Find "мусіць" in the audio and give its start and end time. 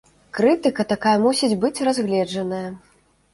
1.25-1.59